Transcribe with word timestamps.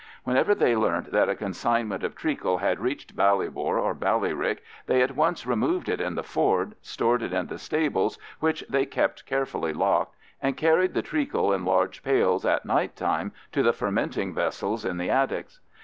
Whenever 0.23 0.55
they 0.55 0.75
learnt 0.75 1.11
that 1.11 1.29
a 1.29 1.35
consignment 1.35 2.03
of 2.03 2.15
treacle 2.15 2.57
had 2.57 2.79
reached 2.79 3.15
Ballybor 3.15 3.77
or 3.79 3.93
Ballyrick, 3.93 4.63
they 4.87 4.99
at 5.03 5.15
once 5.15 5.45
removed 5.45 5.87
it 5.87 6.01
in 6.01 6.15
the 6.15 6.23
Ford, 6.23 6.73
stored 6.81 7.21
it 7.21 7.31
in 7.33 7.45
the 7.45 7.59
stables, 7.59 8.17
which 8.39 8.63
they 8.67 8.87
kept 8.87 9.27
carefully 9.27 9.73
locked, 9.73 10.15
and 10.41 10.57
carried 10.57 10.95
the 10.95 11.03
treacle 11.03 11.53
in 11.53 11.65
large 11.65 12.01
pails 12.01 12.47
at 12.47 12.65
night 12.65 12.95
time 12.95 13.31
to 13.51 13.61
the 13.61 13.73
fermenting 13.73 14.33
vessels 14.33 14.85
in 14.85 14.97
the 14.97 15.11
attics. 15.11 15.59